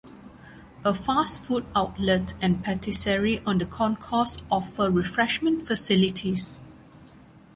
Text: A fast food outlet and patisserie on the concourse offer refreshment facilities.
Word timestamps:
A 0.83 0.95
fast 0.95 1.43
food 1.43 1.63
outlet 1.75 2.33
and 2.41 2.63
patisserie 2.63 3.39
on 3.45 3.59
the 3.59 3.67
concourse 3.67 4.41
offer 4.49 4.89
refreshment 4.89 5.67
facilities. 5.67 6.63